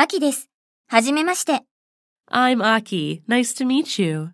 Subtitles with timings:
[0.00, 0.48] 秋です。
[0.86, 1.64] はじめまして。
[2.30, 3.22] I'm Aki.
[3.28, 4.28] Nice to meet you.